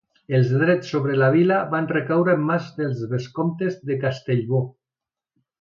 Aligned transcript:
Els 0.35 0.47
drets 0.61 0.87
sobre 0.93 1.17
la 1.23 1.27
vila 1.35 1.59
van 1.75 1.89
recaure 1.91 2.35
en 2.39 2.47
mans 2.47 2.71
dels 2.81 3.05
vescomtes 3.15 3.79
de 3.91 4.03
Castellbò. 4.07 4.67